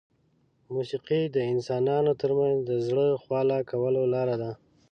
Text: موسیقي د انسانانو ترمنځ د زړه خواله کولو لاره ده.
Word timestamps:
موسیقي 0.73 1.21
د 1.35 1.37
انسانانو 1.53 2.11
ترمنځ 2.21 2.57
د 2.69 2.71
زړه 2.87 3.07
خواله 3.23 3.57
کولو 3.69 4.03
لاره 4.13 4.35
ده. 4.41 4.51